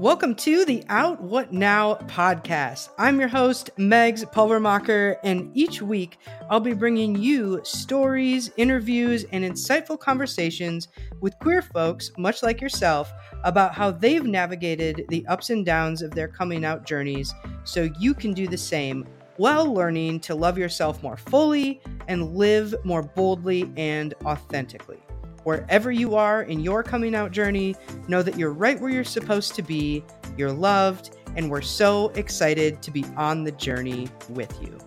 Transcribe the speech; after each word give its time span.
Welcome 0.00 0.34
to 0.36 0.64
the 0.64 0.82
Out 0.88 1.22
What 1.22 1.52
Now 1.52 1.94
podcast. 2.08 2.88
I'm 2.98 3.20
your 3.20 3.28
host, 3.28 3.70
Megs 3.78 4.24
Pulvermacher, 4.24 5.18
and 5.22 5.56
each 5.56 5.80
week 5.80 6.18
I'll 6.50 6.58
be 6.58 6.72
bringing 6.72 7.14
you 7.14 7.60
stories, 7.62 8.50
interviews, 8.56 9.24
and 9.30 9.44
insightful 9.44 9.96
conversations 9.96 10.88
with 11.20 11.38
queer 11.38 11.62
folks, 11.62 12.10
much 12.18 12.42
like 12.42 12.60
yourself, 12.60 13.12
about 13.44 13.72
how 13.72 13.92
they've 13.92 14.24
navigated 14.24 15.04
the 15.10 15.24
ups 15.28 15.50
and 15.50 15.64
downs 15.64 16.02
of 16.02 16.10
their 16.10 16.26
coming 16.26 16.64
out 16.64 16.84
journeys 16.84 17.32
so 17.62 17.88
you 18.00 18.14
can 18.14 18.32
do 18.32 18.48
the 18.48 18.58
same 18.58 19.06
while 19.36 19.72
learning 19.72 20.18
to 20.20 20.34
love 20.34 20.58
yourself 20.58 21.04
more 21.04 21.16
fully 21.16 21.80
and 22.08 22.34
live 22.34 22.74
more 22.84 23.04
boldly 23.04 23.72
and 23.76 24.12
authentically. 24.24 25.03
Wherever 25.44 25.92
you 25.92 26.14
are 26.14 26.42
in 26.42 26.60
your 26.60 26.82
coming 26.82 27.14
out 27.14 27.30
journey, 27.30 27.76
know 28.08 28.22
that 28.22 28.38
you're 28.38 28.50
right 28.50 28.80
where 28.80 28.90
you're 28.90 29.04
supposed 29.04 29.54
to 29.56 29.62
be, 29.62 30.02
you're 30.38 30.50
loved, 30.50 31.14
and 31.36 31.50
we're 31.50 31.60
so 31.60 32.08
excited 32.14 32.80
to 32.80 32.90
be 32.90 33.04
on 33.18 33.44
the 33.44 33.52
journey 33.52 34.08
with 34.30 34.58
you. 34.62 34.78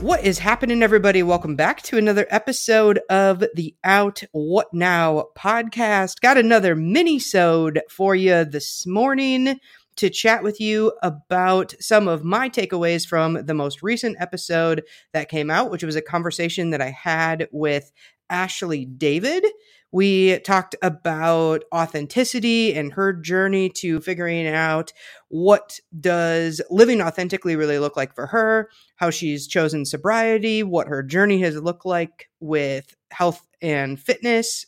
What 0.00 0.24
is 0.24 0.40
happening, 0.40 0.82
everybody? 0.82 1.22
Welcome 1.22 1.54
back 1.54 1.82
to 1.82 1.98
another 1.98 2.26
episode 2.30 2.98
of 3.08 3.44
the 3.54 3.76
Out 3.84 4.24
What 4.32 4.72
Now 4.74 5.28
podcast. 5.36 6.20
Got 6.20 6.38
another 6.38 6.74
mini-sode 6.74 7.82
for 7.88 8.16
you 8.16 8.44
this 8.44 8.84
morning 8.84 9.60
to 9.98 10.10
chat 10.10 10.42
with 10.42 10.60
you 10.60 10.92
about 11.02 11.74
some 11.80 12.08
of 12.08 12.24
my 12.24 12.48
takeaways 12.48 13.06
from 13.06 13.44
the 13.44 13.54
most 13.54 13.82
recent 13.82 14.16
episode 14.20 14.84
that 15.12 15.28
came 15.28 15.50
out, 15.50 15.70
which 15.70 15.82
was 15.82 15.96
a 15.96 16.02
conversation 16.02 16.70
that 16.70 16.80
I 16.80 16.90
had 16.90 17.48
with 17.52 17.92
Ashley 18.30 18.84
David. 18.84 19.44
We 19.90 20.38
talked 20.40 20.76
about 20.82 21.64
authenticity 21.74 22.74
and 22.74 22.92
her 22.92 23.12
journey 23.12 23.70
to 23.76 24.00
figuring 24.00 24.46
out 24.46 24.92
what 25.28 25.80
does 25.98 26.60
living 26.68 27.00
authentically 27.00 27.56
really 27.56 27.78
look 27.78 27.96
like 27.96 28.14
for 28.14 28.26
her, 28.26 28.68
how 28.96 29.10
she's 29.10 29.46
chosen 29.46 29.86
sobriety, 29.86 30.62
what 30.62 30.88
her 30.88 31.02
journey 31.02 31.40
has 31.40 31.56
looked 31.56 31.86
like 31.86 32.28
with 32.38 32.94
health 33.10 33.46
and 33.62 33.98
fitness, 33.98 34.66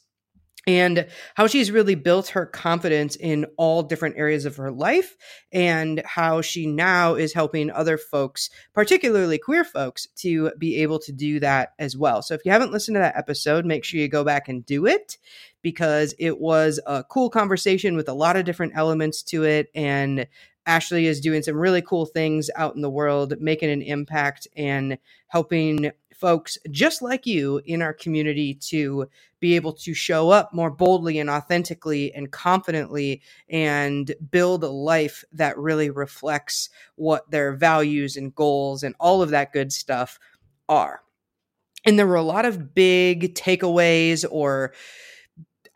and 0.70 1.06
how 1.34 1.48
she's 1.48 1.72
really 1.72 1.96
built 1.96 2.28
her 2.28 2.46
confidence 2.46 3.16
in 3.16 3.44
all 3.56 3.82
different 3.82 4.16
areas 4.16 4.44
of 4.44 4.54
her 4.56 4.70
life 4.70 5.16
and 5.50 6.00
how 6.04 6.40
she 6.40 6.64
now 6.64 7.16
is 7.16 7.32
helping 7.32 7.72
other 7.72 7.98
folks 7.98 8.50
particularly 8.72 9.36
queer 9.36 9.64
folks 9.64 10.06
to 10.14 10.52
be 10.58 10.76
able 10.76 11.00
to 11.00 11.10
do 11.10 11.40
that 11.40 11.70
as 11.80 11.96
well. 11.96 12.22
So 12.22 12.34
if 12.34 12.44
you 12.44 12.52
haven't 12.52 12.70
listened 12.70 12.94
to 12.94 13.00
that 13.00 13.16
episode 13.16 13.66
make 13.66 13.84
sure 13.84 13.98
you 13.98 14.06
go 14.06 14.22
back 14.22 14.48
and 14.48 14.64
do 14.64 14.86
it 14.86 15.18
because 15.60 16.14
it 16.18 16.38
was 16.38 16.78
a 16.86 17.02
cool 17.02 17.30
conversation 17.30 17.96
with 17.96 18.08
a 18.08 18.14
lot 18.14 18.36
of 18.36 18.44
different 18.44 18.72
elements 18.76 19.22
to 19.24 19.42
it 19.42 19.68
and 19.74 20.26
Ashley 20.70 21.06
is 21.06 21.20
doing 21.20 21.42
some 21.42 21.56
really 21.56 21.82
cool 21.82 22.06
things 22.06 22.48
out 22.54 22.76
in 22.76 22.80
the 22.80 22.88
world, 22.88 23.34
making 23.40 23.70
an 23.70 23.82
impact 23.82 24.46
and 24.56 24.98
helping 25.26 25.90
folks 26.14 26.58
just 26.70 27.02
like 27.02 27.26
you 27.26 27.60
in 27.64 27.82
our 27.82 27.92
community 27.92 28.54
to 28.54 29.08
be 29.40 29.56
able 29.56 29.72
to 29.72 29.92
show 29.92 30.30
up 30.30 30.54
more 30.54 30.70
boldly 30.70 31.18
and 31.18 31.28
authentically 31.28 32.14
and 32.14 32.30
confidently 32.30 33.20
and 33.48 34.14
build 34.30 34.62
a 34.62 34.68
life 34.68 35.24
that 35.32 35.58
really 35.58 35.90
reflects 35.90 36.68
what 36.94 37.28
their 37.32 37.52
values 37.52 38.16
and 38.16 38.32
goals 38.36 38.84
and 38.84 38.94
all 39.00 39.22
of 39.22 39.30
that 39.30 39.52
good 39.52 39.72
stuff 39.72 40.20
are. 40.68 41.02
And 41.84 41.98
there 41.98 42.06
were 42.06 42.14
a 42.14 42.22
lot 42.22 42.44
of 42.44 42.76
big 42.76 43.34
takeaways 43.34 44.24
or 44.30 44.72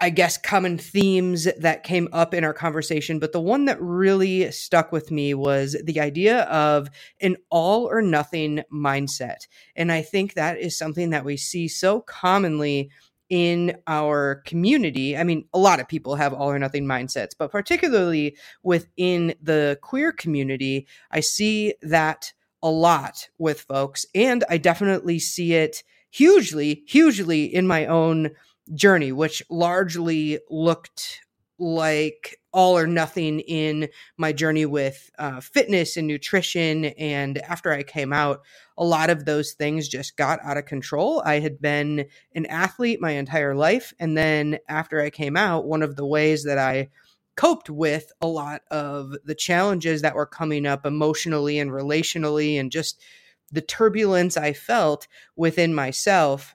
I 0.00 0.10
guess, 0.10 0.36
common 0.36 0.76
themes 0.76 1.48
that 1.58 1.84
came 1.84 2.08
up 2.12 2.34
in 2.34 2.44
our 2.44 2.52
conversation, 2.52 3.18
but 3.18 3.32
the 3.32 3.40
one 3.40 3.64
that 3.66 3.80
really 3.80 4.50
stuck 4.50 4.92
with 4.92 5.10
me 5.10 5.34
was 5.34 5.76
the 5.84 6.00
idea 6.00 6.42
of 6.42 6.88
an 7.20 7.36
all 7.48 7.86
or 7.86 8.02
nothing 8.02 8.62
mindset. 8.72 9.46
And 9.76 9.92
I 9.92 10.02
think 10.02 10.34
that 10.34 10.58
is 10.58 10.76
something 10.76 11.10
that 11.10 11.24
we 11.24 11.36
see 11.36 11.68
so 11.68 12.00
commonly 12.00 12.90
in 13.30 13.76
our 13.86 14.42
community. 14.46 15.16
I 15.16 15.24
mean, 15.24 15.46
a 15.54 15.58
lot 15.58 15.80
of 15.80 15.88
people 15.88 16.16
have 16.16 16.34
all 16.34 16.50
or 16.50 16.58
nothing 16.58 16.84
mindsets, 16.84 17.32
but 17.38 17.50
particularly 17.50 18.36
within 18.62 19.34
the 19.40 19.78
queer 19.80 20.12
community, 20.12 20.86
I 21.10 21.20
see 21.20 21.74
that 21.82 22.32
a 22.62 22.70
lot 22.70 23.28
with 23.38 23.60
folks. 23.62 24.06
And 24.14 24.44
I 24.50 24.58
definitely 24.58 25.18
see 25.18 25.54
it 25.54 25.82
hugely, 26.10 26.82
hugely 26.86 27.44
in 27.44 27.66
my 27.66 27.86
own 27.86 28.30
journey, 28.72 29.12
which 29.12 29.42
largely 29.50 30.38
looked 30.48 31.20
like 31.58 32.38
all 32.52 32.76
or 32.76 32.86
nothing 32.86 33.40
in 33.40 33.88
my 34.16 34.32
journey 34.32 34.66
with 34.66 35.10
uh, 35.18 35.40
fitness 35.40 35.96
and 35.96 36.06
nutrition. 36.06 36.86
And 36.86 37.38
after 37.38 37.72
I 37.72 37.82
came 37.82 38.12
out, 38.12 38.42
a 38.76 38.84
lot 38.84 39.10
of 39.10 39.24
those 39.24 39.52
things 39.52 39.88
just 39.88 40.16
got 40.16 40.40
out 40.42 40.56
of 40.56 40.66
control. 40.66 41.22
I 41.24 41.40
had 41.40 41.60
been 41.60 42.06
an 42.34 42.46
athlete 42.46 43.00
my 43.00 43.12
entire 43.12 43.54
life. 43.54 43.92
And 43.98 44.16
then 44.16 44.58
after 44.68 45.00
I 45.00 45.10
came 45.10 45.36
out, 45.36 45.66
one 45.66 45.82
of 45.82 45.96
the 45.96 46.06
ways 46.06 46.44
that 46.44 46.58
I 46.58 46.90
coped 47.36 47.68
with 47.68 48.12
a 48.20 48.26
lot 48.26 48.62
of 48.70 49.14
the 49.24 49.34
challenges 49.34 50.02
that 50.02 50.14
were 50.14 50.26
coming 50.26 50.66
up 50.66 50.86
emotionally 50.86 51.58
and 51.58 51.70
relationally 51.70 52.58
and 52.58 52.70
just 52.70 53.02
the 53.50 53.60
turbulence 53.60 54.36
I 54.36 54.52
felt 54.52 55.08
within 55.36 55.74
myself 55.74 56.54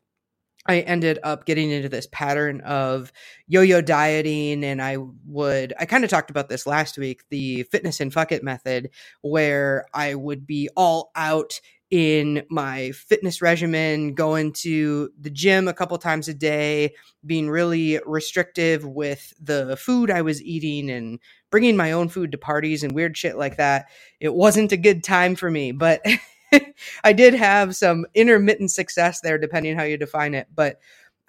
I 0.70 0.82
ended 0.82 1.18
up 1.24 1.46
getting 1.46 1.72
into 1.72 1.90
this 1.90 2.08
pattern 2.12 2.62
of 2.62 3.12
yo-yo 3.48 3.82
dieting 3.82 4.64
and 4.64 4.80
I 4.80 4.98
would 5.26 5.74
I 5.80 5.86
kind 5.86 6.04
of 6.04 6.12
talked 6.12 6.30
about 6.30 6.48
this 6.48 6.68
last 6.68 6.96
week 6.96 7.24
the 7.32 7.64
fitness 7.64 8.00
and 8.00 8.14
fuck 8.14 8.32
it 8.32 8.44
method 8.44 8.92
where 9.22 9.88
I 9.96 10.14
would 10.14 10.46
be 10.46 10.70
all 10.78 11.10
out 11.16 11.60
in 11.90 12.44
my 12.52 12.92
fitness 12.92 13.42
regimen 13.42 14.14
going 14.14 14.54
to 14.54 15.10
the 15.20 15.32
gym 15.32 15.68
a 15.68 15.74
couple 15.74 15.98
times 15.98 16.28
a 16.28 16.36
day 16.36 16.94
being 17.26 17.50
really 17.50 18.00
restrictive 18.06 18.86
with 18.86 19.34
the 19.42 19.76
food 19.76 20.12
I 20.12 20.22
was 20.22 20.40
eating 20.44 20.92
and 20.92 21.18
bringing 21.50 21.78
my 21.78 21.94
own 21.94 22.10
food 22.10 22.32
to 22.32 22.38
parties 22.38 22.84
and 22.84 22.92
weird 22.92 23.18
shit 23.18 23.38
like 23.38 23.58
that. 23.58 23.88
It 24.20 24.36
wasn't 24.36 24.72
a 24.72 24.78
good 24.78 25.04
time 25.04 25.36
for 25.36 25.50
me 25.50 25.72
but 25.72 26.06
I 27.04 27.14
did 27.14 27.34
have 27.34 27.76
some 27.76 28.06
intermittent 28.14 28.72
success 28.72 29.22
there, 29.22 29.38
depending 29.38 29.78
how 29.78 29.84
you 29.84 29.98
define 29.98 30.34
it. 30.34 30.48
But 30.54 30.80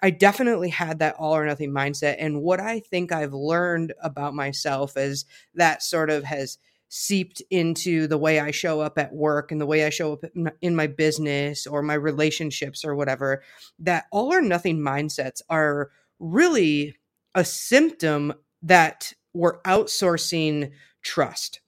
I 0.01 0.09
definitely 0.09 0.69
had 0.69 0.99
that 0.99 1.15
all 1.15 1.35
or 1.35 1.45
nothing 1.45 1.71
mindset. 1.71 2.15
And 2.19 2.41
what 2.41 2.59
I 2.59 2.79
think 2.79 3.11
I've 3.11 3.33
learned 3.33 3.93
about 4.01 4.33
myself 4.33 4.97
is 4.97 5.25
that 5.55 5.83
sort 5.83 6.09
of 6.09 6.23
has 6.23 6.57
seeped 6.89 7.41
into 7.49 8.07
the 8.07 8.17
way 8.17 8.39
I 8.39 8.51
show 8.51 8.81
up 8.81 8.97
at 8.97 9.13
work 9.13 9.51
and 9.51 9.61
the 9.61 9.65
way 9.65 9.85
I 9.85 9.89
show 9.89 10.13
up 10.13 10.25
in 10.61 10.75
my 10.75 10.87
business 10.87 11.65
or 11.65 11.81
my 11.81 11.93
relationships 11.93 12.83
or 12.83 12.95
whatever, 12.95 13.43
that 13.79 14.05
all 14.11 14.33
or 14.33 14.41
nothing 14.41 14.79
mindsets 14.79 15.41
are 15.49 15.91
really 16.19 16.97
a 17.33 17.45
symptom 17.45 18.33
that 18.63 19.13
we're 19.33 19.61
outsourcing 19.61 20.71
trust. 21.01 21.61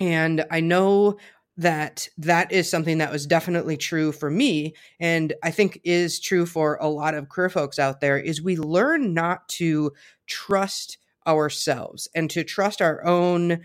And 0.00 0.46
I 0.50 0.60
know 0.60 1.18
that 1.56 2.08
that 2.18 2.50
is 2.50 2.68
something 2.68 2.98
that 2.98 3.12
was 3.12 3.26
definitely 3.26 3.76
true 3.76 4.10
for 4.10 4.30
me 4.30 4.74
and 4.98 5.32
i 5.42 5.50
think 5.50 5.80
is 5.84 6.18
true 6.18 6.46
for 6.46 6.76
a 6.80 6.88
lot 6.88 7.14
of 7.14 7.28
queer 7.28 7.48
folks 7.48 7.78
out 7.78 8.00
there 8.00 8.18
is 8.18 8.42
we 8.42 8.56
learn 8.56 9.14
not 9.14 9.48
to 9.48 9.92
trust 10.26 10.98
ourselves 11.26 12.08
and 12.14 12.30
to 12.30 12.44
trust 12.44 12.82
our 12.82 13.04
own 13.04 13.60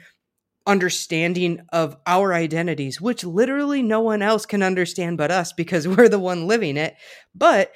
understanding 0.67 1.59
of 1.71 1.97
our 2.05 2.33
identities 2.33 3.01
which 3.01 3.23
literally 3.23 3.81
no 3.81 4.01
one 4.01 4.21
else 4.21 4.45
can 4.45 4.61
understand 4.61 5.17
but 5.17 5.31
us 5.31 5.51
because 5.51 5.87
we're 5.97 6.09
the 6.09 6.19
one 6.19 6.47
living 6.47 6.77
it. 6.77 6.95
But 7.33 7.71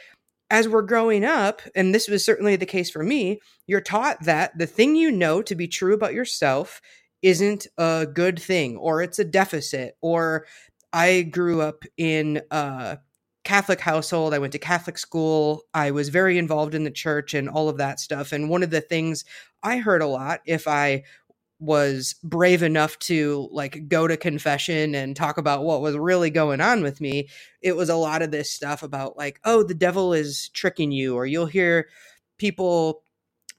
as 0.50 0.68
we're 0.68 0.84
growing 0.84 1.24
up 1.24 1.62
and 1.76 1.96
this 1.96 2.08
was 2.08 2.24
certainly 2.24 2.56
the 2.56 2.66
case 2.66 2.92
for 2.92 3.02
me 3.02 3.40
you're 3.66 3.82
taught 3.82 4.24
that 4.24 4.56
the 4.58 4.68
thing 4.68 4.96
you 4.96 5.10
know 5.10 5.42
to 5.42 5.56
be 5.56 5.68
true 5.68 5.94
about 5.94 6.14
yourself 6.14 6.82
isn't 7.24 7.66
a 7.78 8.06
good 8.06 8.40
thing 8.40 8.78
or 8.78 9.02
it's 9.02 9.18
a 9.18 9.24
deficit 9.24 9.98
or 10.02 10.46
I 10.92 11.24
grew 11.24 11.62
up 11.62 11.84
in 11.98 12.42
a 12.52 13.00
Catholic 13.44 13.80
household. 13.80 14.34
I 14.34 14.40
went 14.40 14.54
to 14.54 14.60
Catholic 14.60 14.98
school. 14.98 15.64
I 15.74 15.92
was 15.92 16.10
very 16.10 16.38
involved 16.38 16.76
in 16.76 16.84
the 16.84 16.92
church 16.92 17.34
and 17.34 17.50
all 17.50 17.68
of 17.68 17.78
that 17.78 18.00
stuff. 18.00 18.32
And 18.32 18.50
one 18.50 18.64
of 18.64 18.70
the 18.70 18.82
things 18.82 19.26
I 19.64 19.78
heard 19.78 20.02
a 20.02 20.08
lot 20.08 20.42
if 20.46 20.68
I 20.68 21.04
was 21.60 22.16
brave 22.24 22.62
enough 22.62 23.00
to 23.00 23.48
like 23.52 23.88
go 23.88 24.08
to 24.08 24.18
confession 24.18 24.94
and 24.96 25.16
talk 25.16 25.38
about 25.38 25.64
what 25.64 25.82
was 25.82 25.96
really 25.98 26.30
going 26.30 26.60
on 26.60 26.84
with 26.84 27.00
me, 27.00 27.30
it 27.62 27.76
was 27.76 27.90
a 27.90 27.96
lot 27.96 28.22
of 28.22 28.32
this 28.32 28.52
stuff 28.52 28.84
about 28.84 29.18
like, 29.18 29.40
oh, 29.46 29.64
the 29.64 29.74
devil 29.74 30.14
is 30.14 30.50
tricking 30.50 30.92
you, 30.92 31.16
or 31.16 31.26
you'll 31.26 31.46
hear 31.46 31.88
people 32.38 33.03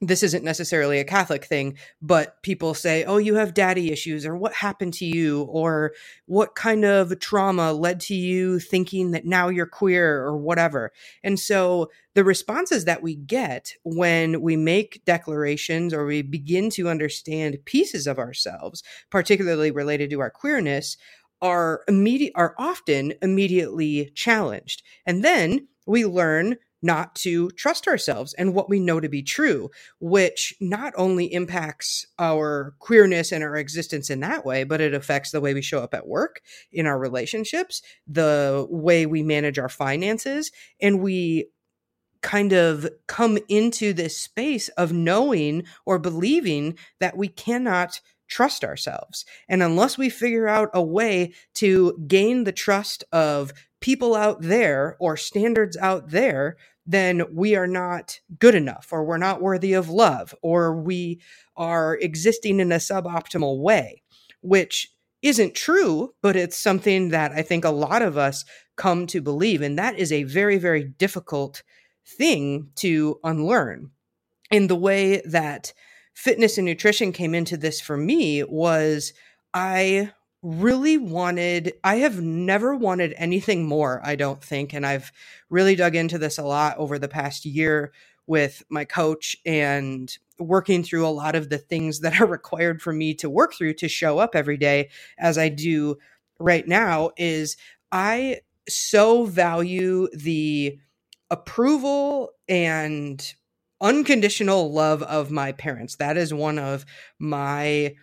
this 0.06 0.22
isn't 0.22 0.44
necessarily 0.44 0.98
a 0.98 1.04
Catholic 1.04 1.44
thing, 1.44 1.76
but 2.00 2.42
people 2.42 2.74
say, 2.74 3.04
oh, 3.04 3.18
you 3.18 3.34
have 3.36 3.54
daddy 3.54 3.92
issues, 3.92 4.26
or 4.26 4.36
what 4.36 4.52
happened 4.52 4.94
to 4.94 5.04
you, 5.04 5.42
or 5.42 5.92
what 6.26 6.54
kind 6.54 6.84
of 6.84 7.18
trauma 7.20 7.72
led 7.72 8.00
to 8.00 8.14
you 8.14 8.58
thinking 8.58 9.12
that 9.12 9.24
now 9.24 9.48
you're 9.48 9.66
queer, 9.66 10.22
or 10.22 10.36
whatever. 10.36 10.92
And 11.22 11.38
so 11.38 11.90
the 12.14 12.24
responses 12.24 12.84
that 12.84 13.02
we 13.02 13.14
get 13.14 13.74
when 13.82 14.40
we 14.40 14.56
make 14.56 15.04
declarations 15.04 15.92
or 15.92 16.06
we 16.06 16.22
begin 16.22 16.70
to 16.70 16.88
understand 16.88 17.64
pieces 17.64 18.06
of 18.06 18.18
ourselves, 18.18 18.82
particularly 19.10 19.70
related 19.70 20.10
to 20.10 20.20
our 20.20 20.30
queerness, 20.30 20.96
are 21.42 21.82
immediate 21.88 22.32
are 22.36 22.54
often 22.56 23.12
immediately 23.20 24.10
challenged. 24.14 24.82
And 25.04 25.22
then 25.24 25.68
we 25.86 26.06
learn 26.06 26.56
not 26.84 27.14
to 27.14 27.50
trust 27.52 27.88
ourselves 27.88 28.34
and 28.34 28.54
what 28.54 28.68
we 28.68 28.78
know 28.78 29.00
to 29.00 29.08
be 29.08 29.22
true, 29.22 29.70
which 30.00 30.54
not 30.60 30.92
only 30.96 31.32
impacts 31.32 32.06
our 32.18 32.74
queerness 32.78 33.32
and 33.32 33.42
our 33.42 33.56
existence 33.56 34.10
in 34.10 34.20
that 34.20 34.44
way, 34.44 34.64
but 34.64 34.82
it 34.82 34.92
affects 34.92 35.30
the 35.30 35.40
way 35.40 35.54
we 35.54 35.62
show 35.62 35.80
up 35.80 35.94
at 35.94 36.06
work, 36.06 36.42
in 36.70 36.86
our 36.86 36.98
relationships, 36.98 37.80
the 38.06 38.66
way 38.68 39.06
we 39.06 39.22
manage 39.22 39.58
our 39.58 39.68
finances, 39.68 40.52
and 40.80 41.00
we 41.00 41.48
kind 42.20 42.52
of 42.52 42.86
come 43.06 43.38
into 43.48 43.92
this 43.92 44.18
space 44.18 44.68
of 44.70 44.92
knowing 44.92 45.64
or 45.86 45.98
believing 45.98 46.76
that 47.00 47.16
we 47.16 47.28
cannot 47.28 48.00
trust 48.28 48.64
ourselves. 48.64 49.24
And 49.48 49.62
unless 49.62 49.98
we 49.98 50.08
figure 50.08 50.48
out 50.48 50.70
a 50.72 50.82
way 50.82 51.32
to 51.54 51.98
gain 52.06 52.44
the 52.44 52.52
trust 52.52 53.04
of 53.12 53.52
people 53.80 54.14
out 54.14 54.40
there 54.40 54.96
or 54.98 55.16
standards 55.16 55.76
out 55.76 56.10
there, 56.10 56.56
then 56.86 57.22
we 57.32 57.56
are 57.56 57.66
not 57.66 58.20
good 58.38 58.54
enough 58.54 58.88
or 58.92 59.04
we're 59.04 59.18
not 59.18 59.40
worthy 59.40 59.72
of 59.72 59.88
love 59.88 60.34
or 60.42 60.76
we 60.76 61.20
are 61.56 61.96
existing 61.96 62.60
in 62.60 62.72
a 62.72 62.76
suboptimal 62.76 63.60
way, 63.60 64.02
which 64.40 64.92
isn't 65.22 65.54
true, 65.54 66.14
but 66.20 66.36
it's 66.36 66.56
something 66.56 67.08
that 67.08 67.32
I 67.32 67.42
think 67.42 67.64
a 67.64 67.70
lot 67.70 68.02
of 68.02 68.18
us 68.18 68.44
come 68.76 69.06
to 69.06 69.22
believe. 69.22 69.62
And 69.62 69.78
that 69.78 69.98
is 69.98 70.12
a 70.12 70.24
very, 70.24 70.58
very 70.58 70.84
difficult 70.84 71.62
thing 72.06 72.68
to 72.76 73.18
unlearn. 73.24 73.90
In 74.50 74.66
the 74.66 74.76
way 74.76 75.22
that 75.24 75.72
fitness 76.14 76.58
and 76.58 76.66
nutrition 76.66 77.12
came 77.12 77.34
into 77.34 77.56
this 77.56 77.80
for 77.80 77.96
me 77.96 78.44
was 78.44 79.14
I 79.54 80.12
really 80.44 80.98
wanted 80.98 81.72
i 81.82 81.96
have 81.96 82.20
never 82.20 82.76
wanted 82.76 83.14
anything 83.16 83.66
more 83.66 84.00
i 84.04 84.14
don't 84.14 84.44
think 84.44 84.74
and 84.74 84.84
i've 84.84 85.10
really 85.48 85.74
dug 85.74 85.96
into 85.96 86.18
this 86.18 86.36
a 86.36 86.42
lot 86.42 86.76
over 86.76 86.98
the 86.98 87.08
past 87.08 87.46
year 87.46 87.92
with 88.26 88.62
my 88.68 88.84
coach 88.84 89.36
and 89.46 90.18
working 90.38 90.82
through 90.82 91.06
a 91.06 91.08
lot 91.08 91.34
of 91.34 91.48
the 91.48 91.56
things 91.56 92.00
that 92.00 92.20
are 92.20 92.26
required 92.26 92.82
for 92.82 92.92
me 92.92 93.14
to 93.14 93.30
work 93.30 93.54
through 93.54 93.72
to 93.72 93.88
show 93.88 94.18
up 94.18 94.34
every 94.34 94.58
day 94.58 94.90
as 95.18 95.38
i 95.38 95.48
do 95.48 95.96
right 96.38 96.68
now 96.68 97.10
is 97.16 97.56
i 97.90 98.38
so 98.68 99.24
value 99.24 100.08
the 100.14 100.78
approval 101.30 102.30
and 102.48 103.34
unconditional 103.80 104.72
love 104.72 105.02
of 105.02 105.30
my 105.30 105.52
parents. 105.52 105.96
That 105.96 106.16
is 106.16 106.32
one 106.32 106.58
of 106.58 106.86
my 107.18 107.94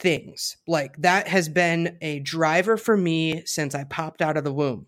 things. 0.00 0.56
Like 0.66 0.96
that 0.98 1.28
has 1.28 1.48
been 1.48 1.98
a 2.00 2.20
driver 2.20 2.76
for 2.76 2.96
me 2.96 3.42
since 3.44 3.74
I 3.74 3.84
popped 3.84 4.22
out 4.22 4.36
of 4.36 4.44
the 4.44 4.52
womb. 4.52 4.86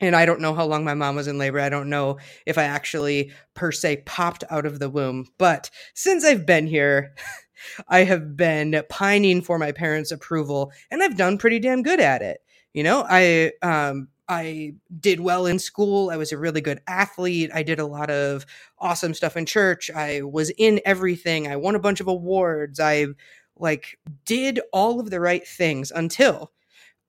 And 0.00 0.14
I 0.16 0.26
don't 0.26 0.40
know 0.40 0.54
how 0.54 0.66
long 0.66 0.84
my 0.84 0.94
mom 0.94 1.16
was 1.16 1.28
in 1.28 1.38
labor. 1.38 1.60
I 1.60 1.68
don't 1.68 1.88
know 1.88 2.18
if 2.46 2.58
I 2.58 2.64
actually, 2.64 3.32
per 3.54 3.72
se, 3.72 4.02
popped 4.06 4.44
out 4.50 4.66
of 4.66 4.78
the 4.78 4.90
womb. 4.90 5.26
But 5.38 5.70
since 5.94 6.24
I've 6.24 6.44
been 6.44 6.66
here, 6.66 7.14
I 7.88 8.00
have 8.00 8.36
been 8.36 8.82
pining 8.88 9.40
for 9.40 9.58
my 9.58 9.72
parents' 9.72 10.10
approval, 10.10 10.72
and 10.90 11.02
I've 11.02 11.16
done 11.16 11.38
pretty 11.38 11.60
damn 11.60 11.82
good 11.82 12.00
at 12.00 12.22
it. 12.22 12.40
You 12.74 12.82
know, 12.82 13.06
I 13.08 13.52
um, 13.62 14.08
I 14.28 14.74
did 15.00 15.20
well 15.20 15.46
in 15.46 15.58
school. 15.58 16.10
I 16.10 16.16
was 16.16 16.32
a 16.32 16.38
really 16.38 16.60
good 16.60 16.80
athlete. 16.86 17.50
I 17.54 17.62
did 17.62 17.78
a 17.78 17.86
lot 17.86 18.10
of 18.10 18.46
awesome 18.78 19.14
stuff 19.14 19.36
in 19.36 19.46
church. 19.46 19.90
I 19.90 20.22
was 20.22 20.50
in 20.50 20.80
everything. 20.84 21.46
I 21.46 21.56
won 21.56 21.74
a 21.74 21.80
bunch 21.80 22.00
of 22.00 22.08
awards. 22.08 22.80
I 22.80 23.06
like 23.58 23.98
did 24.24 24.60
all 24.72 25.00
of 25.00 25.10
the 25.10 25.20
right 25.20 25.46
things 25.46 25.92
until 25.94 26.52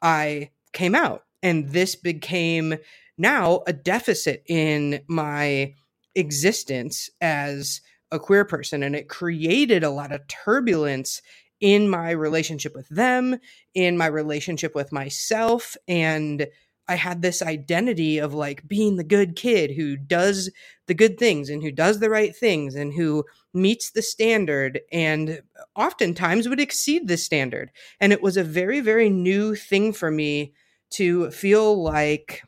I 0.01 0.51
came 0.73 0.95
out. 0.95 1.23
And 1.41 1.69
this 1.69 1.95
became 1.95 2.75
now 3.17 3.63
a 3.67 3.73
deficit 3.73 4.43
in 4.47 5.01
my 5.07 5.73
existence 6.15 7.09
as 7.21 7.81
a 8.11 8.19
queer 8.19 8.45
person. 8.45 8.83
And 8.83 8.95
it 8.95 9.09
created 9.09 9.83
a 9.83 9.89
lot 9.89 10.11
of 10.11 10.27
turbulence 10.27 11.21
in 11.59 11.89
my 11.89 12.11
relationship 12.11 12.75
with 12.75 12.87
them, 12.89 13.37
in 13.73 13.97
my 13.97 14.07
relationship 14.07 14.75
with 14.75 14.91
myself. 14.91 15.75
And 15.87 16.47
I 16.87 16.95
had 16.95 17.21
this 17.21 17.41
identity 17.41 18.19
of 18.19 18.33
like 18.33 18.67
being 18.67 18.95
the 18.95 19.03
good 19.03 19.35
kid 19.35 19.71
who 19.71 19.97
does 19.97 20.51
the 20.87 20.93
good 20.93 21.17
things 21.17 21.49
and 21.49 21.63
who 21.63 21.71
does 21.71 21.99
the 21.99 22.09
right 22.09 22.35
things 22.35 22.75
and 22.75 22.93
who 22.93 23.23
meets 23.53 23.91
the 23.91 24.01
standard 24.01 24.81
and 24.91 25.41
oftentimes 25.75 26.47
would 26.47 26.59
exceed 26.59 27.07
the 27.07 27.17
standard. 27.17 27.71
And 27.99 28.13
it 28.13 28.21
was 28.21 28.37
a 28.37 28.43
very, 28.43 28.81
very 28.81 29.09
new 29.09 29.55
thing 29.55 29.93
for 29.93 30.11
me 30.11 30.53
to 30.91 31.31
feel 31.31 31.81
like 31.81 32.43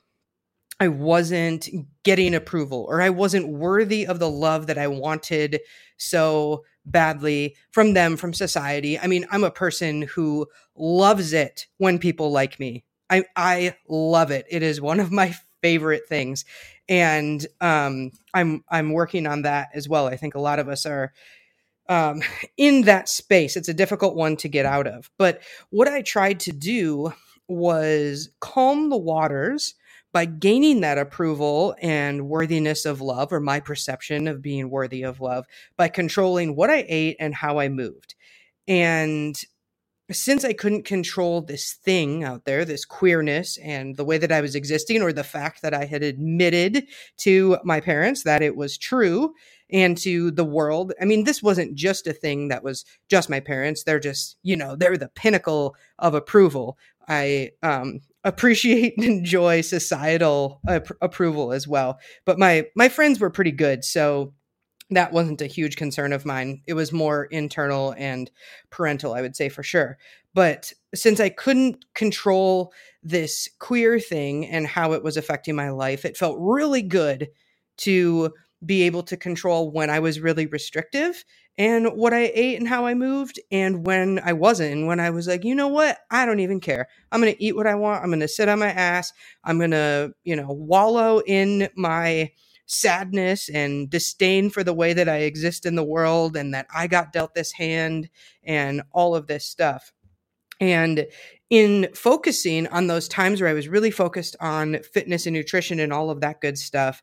I 0.80 0.89
wasn't 0.89 1.68
getting 2.04 2.36
approval 2.36 2.86
or 2.88 3.01
I 3.01 3.10
wasn't 3.10 3.50
worthy 3.50 4.06
of 4.06 4.19
the 4.19 4.30
love 4.30 4.68
that 4.68 4.78
I 4.78 4.88
wanted 4.88 5.62
so 5.98 6.63
badly 6.86 7.56
from 7.72 7.94
them, 7.94 8.16
from 8.16 8.34
society. 8.34 9.00
I 9.00 9.07
mean, 9.07 9.25
I'm 9.31 9.44
a 9.44 9.51
person 9.51 10.04
who 10.04 10.48
loves 10.75 11.34
it 11.34 11.66
when 11.78 11.98
people 11.98 12.31
like 12.31 12.60
me. 12.60 12.84
I 13.09 13.25
I 13.36 13.75
love 13.88 14.31
it. 14.31 14.45
It 14.50 14.63
is 14.63 14.81
one 14.81 15.00
of 15.00 15.12
my 15.12 15.36
favorite 15.62 16.07
things, 16.07 16.45
and 16.89 17.45
um, 17.62 18.12
I'm 18.33 18.63
I'm 18.69 18.92
working 18.94 19.27
on 19.27 19.44
that 19.44 19.69
as 19.74 19.88
well. 19.89 20.07
I 20.07 20.18
think 20.18 20.36
a 20.36 20.42
lot 20.42 20.59
of 20.59 20.69
us 20.69 20.86
are 20.86 21.13
um, 21.89 22.21
in 22.57 22.81
that 22.83 23.09
space. 23.09 23.56
It's 23.56 23.69
a 23.69 23.74
difficult 23.74 24.15
one 24.15 24.38
to 24.38 24.50
get 24.50 24.65
out 24.65 24.88
of. 24.88 25.09
But 25.18 25.42
what 25.69 25.88
I 25.88 26.01
tried 26.01 26.39
to 26.42 26.51
do 26.51 27.13
was 27.48 28.30
calm 28.39 28.89
the 28.89 28.98
waters 28.98 29.75
by 30.13 30.25
gaining 30.25 30.81
that 30.81 30.98
approval 30.98 31.75
and 31.81 32.27
worthiness 32.27 32.86
of 32.86 33.01
love, 33.01 33.31
or 33.31 33.39
my 33.39 33.60
perception 33.60 34.27
of 34.27 34.42
being 34.42 34.69
worthy 34.69 35.03
of 35.03 35.21
love, 35.21 35.45
by 35.77 35.88
controlling 35.88 36.56
what 36.56 36.69
I 36.69 36.86
ate 36.88 37.18
and 37.19 37.36
how 37.36 37.60
I 37.60 37.69
moved. 37.69 38.15
And 38.68 39.39
since 40.12 40.45
I 40.45 40.54
couldn't 40.54 40.86
control 40.86 41.42
this 41.42 41.74
thing 41.74 42.24
out 42.24 42.45
there, 42.45 42.63
this 42.63 42.86
queerness 42.86 43.57
and 43.57 43.98
the 43.98 44.06
way 44.06 44.18
that 44.18 44.31
I 44.31 44.42
was 44.42 44.56
existing, 44.56 45.01
or 45.01 45.12
the 45.12 45.24
fact 45.24 45.62
that 45.62 45.74
I 45.74 45.86
had 45.86 46.04
admitted 46.04 46.88
to 47.18 47.58
my 47.63 47.81
parents 47.81 48.24
that 48.24 48.41
it 48.41 48.55
was 48.55 48.77
true 48.77 49.34
and 49.70 49.98
to 49.98 50.31
the 50.31 50.46
world. 50.46 50.93
I 51.01 51.05
mean, 51.05 51.25
this 51.25 51.43
wasn't 51.43 51.75
just 51.75 52.08
a 52.08 52.13
thing 52.13 52.48
that 52.48 52.63
was 52.63 52.86
just 53.10 53.29
my 53.29 53.39
parents. 53.39 53.84
They're 53.84 54.00
just, 54.00 54.38
you 54.43 54.55
know, 54.55 54.75
they're 54.75 54.98
the 54.98 55.10
pinnacle 55.10 55.75
of 56.00 56.13
approval. 56.13 56.77
I 57.08 57.51
um, 57.63 58.00
appreciate 58.24 58.93
and 58.98 59.05
enjoy 59.05 59.62
societal 59.62 60.62
ap- 60.67 60.91
approval 61.01 61.51
as 61.51 61.67
well. 61.67 62.00
But 62.25 62.39
my 62.39 62.67
my 62.75 62.89
friends 62.89 63.20
were 63.20 63.29
pretty 63.29 63.51
good, 63.51 63.84
so 63.84 64.34
that 64.89 65.12
wasn't 65.12 65.41
a 65.41 65.48
huge 65.48 65.75
concern 65.75 66.13
of 66.13 66.25
mine. 66.25 66.62
It 66.65 66.74
was 66.74 66.94
more 66.94 67.25
internal 67.25 67.94
and 67.98 68.32
parental, 68.70 69.13
I 69.13 69.22
would 69.22 69.36
say 69.36 69.50
for 69.50 69.63
sure. 69.63 69.98
But 70.34 70.72
since 70.96 71.20
I 71.20 71.29
couldn't 71.29 71.86
control 71.94 72.72
this 73.03 73.50
queer 73.60 74.00
thing 74.00 74.46
and 74.46 74.67
how 74.67 74.94
it 74.94 75.03
was 75.03 75.17
affecting 75.17 75.56
my 75.56 75.70
life, 75.72 76.06
it 76.06 76.15
felt 76.15 76.38
really 76.39 76.82
good 76.82 77.29
to 77.77 78.32
be 78.65 78.84
able 78.84 79.03
to 79.03 79.17
control 79.17 79.72
when 79.72 79.89
I 79.89 80.00
was 80.00 80.20
really 80.20 80.48
restrictive 80.48 81.24
and 81.60 81.88
what 81.94 82.13
I 82.13 82.32
ate 82.36 82.60
and 82.60 82.67
how 82.67 82.86
I 82.86 82.94
moved, 82.94 83.39
and 83.51 83.84
when 83.84 84.20
I 84.24 84.34
wasn't. 84.34 84.74
And 84.74 84.88
when 84.88 85.00
I 85.00 85.10
was 85.10 85.27
like, 85.27 85.44
you 85.44 85.56
know 85.56 85.70
what? 85.70 85.98
I 86.12 86.27
don't 86.27 86.39
even 86.39 86.60
care. 86.60 86.88
I'm 87.12 87.20
going 87.20 87.34
to 87.34 87.44
eat 87.44 87.56
what 87.56 87.65
I 87.65 87.74
want. 87.74 88.03
I'm 88.03 88.10
going 88.10 88.20
to 88.20 88.27
sit 88.27 88.48
on 88.48 88.60
my 88.60 88.70
ass. 88.70 89.12
I'm 89.44 89.58
going 89.58 89.72
to, 89.72 90.13
you 90.24 90.36
know, 90.36 90.46
wallow 90.50 91.20
in 91.25 91.67
my 91.75 92.32
sadness 92.67 93.50
and 93.50 93.89
disdain 93.89 94.50
for 94.50 94.63
the 94.63 94.74
way 94.74 94.93
that 94.93 95.09
I 95.09 95.19
exist 95.19 95.65
in 95.65 95.75
the 95.75 95.83
world 95.83 96.36
and 96.38 96.53
that 96.53 96.67
I 96.74 96.88
got 96.88 97.13
dealt 97.13 97.33
this 97.33 97.53
hand 97.53 98.09
and 98.43 98.83
all 98.91 99.15
of 99.15 99.27
this 99.27 99.45
stuff. 99.45 99.93
And 100.59 101.07
in 101.50 101.88
focusing 101.95 102.67
on 102.67 102.88
those 102.88 103.07
times 103.07 103.39
where 103.39 103.50
I 103.50 103.53
was 103.53 103.67
really 103.67 103.91
focused 103.91 104.36
on 104.41 104.79
fitness 104.93 105.25
and 105.25 105.33
nutrition 105.33 105.79
and 105.79 105.93
all 105.93 106.09
of 106.09 106.21
that 106.21 106.41
good 106.41 106.57
stuff, 106.57 107.01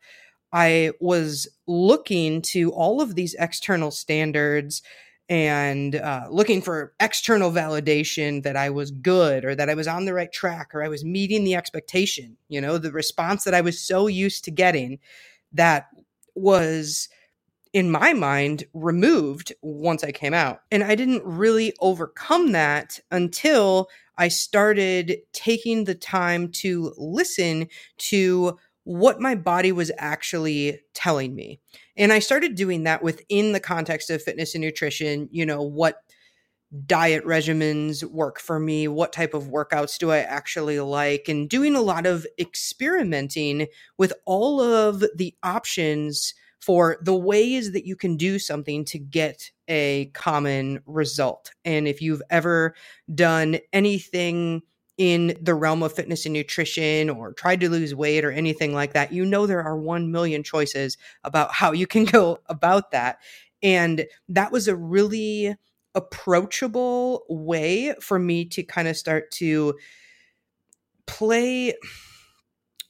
I 0.53 0.91
was 0.99 1.47
looking 1.67 2.41
to 2.43 2.71
all 2.71 3.01
of 3.01 3.15
these 3.15 3.35
external 3.39 3.91
standards 3.91 4.83
and 5.27 5.95
uh, 5.95 6.27
looking 6.29 6.61
for 6.61 6.93
external 6.99 7.51
validation 7.51 8.43
that 8.43 8.55
I 8.55 8.69
was 8.69 8.91
good 8.91 9.43
or 9.43 9.55
that 9.55 9.69
I 9.69 9.73
was 9.73 9.87
on 9.87 10.05
the 10.05 10.13
right 10.13 10.31
track 10.31 10.75
or 10.75 10.83
I 10.83 10.87
was 10.87 11.03
meeting 11.03 11.43
the 11.43 11.55
expectation, 11.55 12.37
you 12.47 12.61
know, 12.61 12.77
the 12.77 12.91
response 12.91 13.43
that 13.45 13.55
I 13.55 13.61
was 13.61 13.81
so 13.81 14.05
used 14.05 14.45
to 14.45 14.51
getting 14.51 14.99
that 15.55 15.87
was 16.35 17.09
in 17.75 17.91
my 17.91 18.13
mind, 18.13 18.63
removed 18.73 19.51
once 19.61 20.01
I 20.01 20.13
came 20.13 20.33
out. 20.33 20.61
And 20.71 20.81
I 20.81 20.95
didn't 20.95 21.25
really 21.25 21.73
overcome 21.81 22.53
that 22.53 23.01
until 23.11 23.89
I 24.17 24.29
started 24.29 25.17
taking 25.33 25.83
the 25.83 25.93
time 25.93 26.53
to 26.53 26.93
listen 26.95 27.67
to 27.97 28.57
what 28.85 29.19
my 29.19 29.35
body 29.35 29.73
was 29.73 29.91
actually 29.97 30.79
telling 30.93 31.35
me. 31.35 31.59
And 31.97 32.13
I 32.13 32.19
started 32.19 32.55
doing 32.55 32.83
that 32.83 33.03
within 33.03 33.51
the 33.51 33.59
context 33.59 34.09
of 34.09 34.23
fitness 34.23 34.55
and 34.55 34.63
nutrition, 34.63 35.27
you 35.29 35.45
know, 35.45 35.61
what 35.61 35.97
diet 36.85 37.25
regimens 37.25 38.03
work 38.03 38.39
for 38.39 38.59
me, 38.59 38.87
what 38.87 39.13
type 39.13 39.33
of 39.33 39.45
workouts 39.45 39.97
do 39.97 40.11
I 40.11 40.19
actually 40.19 40.79
like, 40.79 41.27
and 41.27 41.49
doing 41.49 41.75
a 41.75 41.81
lot 41.81 42.05
of 42.05 42.25
experimenting 42.39 43.67
with 43.97 44.13
all 44.25 44.61
of 44.61 45.03
the 45.15 45.35
options 45.43 46.33
for 46.61 46.97
the 47.01 47.15
ways 47.15 47.73
that 47.73 47.85
you 47.85 47.95
can 47.95 48.17
do 48.17 48.39
something 48.39 48.83
to 48.85 48.97
get 48.97 49.51
a 49.67 50.07
common 50.13 50.81
result. 50.87 51.51
And 51.63 51.87
if 51.87 52.01
you've 52.01 52.23
ever 52.29 52.73
done 53.13 53.59
anything 53.71 54.63
in 54.97 55.37
the 55.41 55.53
realm 55.53 55.83
of 55.83 55.93
fitness 55.93 56.25
and 56.25 56.33
nutrition 56.33 57.09
or 57.09 57.33
tried 57.33 57.59
to 57.59 57.69
lose 57.69 57.93
weight 57.93 58.25
or 58.25 58.31
anything 58.31 58.73
like 58.73 58.93
that, 58.93 59.13
you 59.13 59.25
know 59.25 59.45
there 59.45 59.61
are 59.61 59.77
1 59.77 60.11
million 60.11 60.41
choices 60.41 60.97
about 61.23 61.51
how 61.51 61.71
you 61.71 61.85
can 61.85 62.05
go 62.05 62.39
about 62.47 62.91
that. 62.91 63.19
And 63.61 64.05
that 64.29 64.51
was 64.51 64.67
a 64.67 64.75
really 64.75 65.55
approachable 65.95 67.25
way 67.29 67.95
for 67.99 68.19
me 68.19 68.45
to 68.45 68.63
kind 68.63 68.87
of 68.87 68.97
start 68.97 69.31
to 69.31 69.75
play 71.05 71.73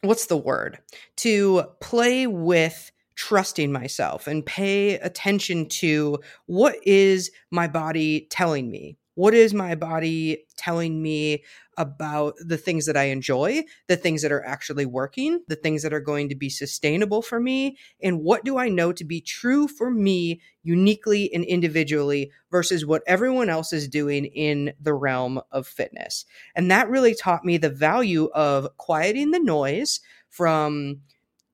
what's 0.01 0.27
the 0.27 0.37
word? 0.37 0.79
To 1.17 1.63
play 1.81 2.27
with 2.27 2.91
trusting 3.15 3.71
myself 3.71 4.27
and 4.27 4.45
pay 4.45 4.95
attention 4.95 5.67
to 5.69 6.19
what 6.47 6.75
is 6.85 7.31
my 7.51 7.67
body 7.67 8.27
telling 8.29 8.69
me? 8.69 8.97
What 9.15 9.33
is 9.33 9.53
my 9.53 9.75
body 9.75 10.45
telling 10.57 11.01
me 11.01 11.43
about 11.77 12.35
the 12.39 12.57
things 12.57 12.85
that 12.85 12.97
I 12.97 13.05
enjoy, 13.05 13.63
the 13.87 13.97
things 13.97 14.21
that 14.21 14.31
are 14.31 14.45
actually 14.45 14.85
working, 14.85 15.41
the 15.47 15.55
things 15.55 15.83
that 15.83 15.93
are 15.93 15.99
going 15.99 16.29
to 16.29 16.35
be 16.35 16.49
sustainable 16.49 17.21
for 17.21 17.39
me? 17.39 17.77
And 18.01 18.21
what 18.21 18.43
do 18.43 18.57
I 18.57 18.69
know 18.69 18.93
to 18.93 19.03
be 19.03 19.21
true 19.21 19.67
for 19.67 19.89
me 19.89 20.41
uniquely 20.63 21.31
and 21.33 21.43
individually 21.43 22.31
versus 22.51 22.85
what 22.85 23.03
everyone 23.07 23.49
else 23.49 23.73
is 23.73 23.87
doing 23.87 24.25
in 24.25 24.73
the 24.79 24.93
realm 24.93 25.41
of 25.51 25.67
fitness? 25.67 26.25
And 26.55 26.71
that 26.71 26.89
really 26.89 27.15
taught 27.15 27.45
me 27.45 27.57
the 27.57 27.69
value 27.69 28.29
of 28.33 28.67
quieting 28.77 29.31
the 29.31 29.39
noise 29.39 29.99
from 30.29 31.01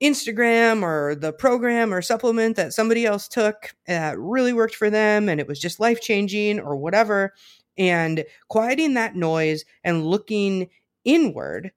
Instagram 0.01 0.81
or 0.81 1.13
the 1.13 1.31
program 1.31 1.93
or 1.93 2.01
supplement 2.01 2.55
that 2.55 2.73
somebody 2.73 3.05
else 3.05 3.27
took 3.27 3.75
that 3.85 4.17
really 4.17 4.51
worked 4.51 4.73
for 4.73 4.89
them 4.89 5.29
and 5.29 5.39
it 5.39 5.47
was 5.47 5.59
just 5.59 5.79
life 5.79 6.01
changing 6.01 6.59
or 6.59 6.75
whatever. 6.75 7.33
And 7.77 8.25
quieting 8.49 8.95
that 8.95 9.15
noise 9.15 9.65
and 9.83 10.05
looking 10.05 10.69
inward. 11.05 11.71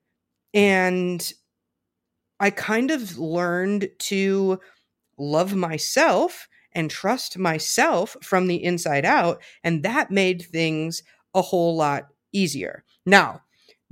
And 0.53 1.33
I 2.39 2.49
kind 2.49 2.91
of 2.91 3.17
learned 3.17 3.89
to 3.99 4.59
love 5.17 5.55
myself 5.55 6.47
and 6.73 6.91
trust 6.91 7.37
myself 7.37 8.17
from 8.21 8.47
the 8.47 8.63
inside 8.63 9.05
out. 9.05 9.41
And 9.63 9.83
that 9.83 10.11
made 10.11 10.41
things 10.43 11.03
a 11.33 11.41
whole 11.41 11.75
lot 11.75 12.07
easier. 12.33 12.83
Now, 13.05 13.41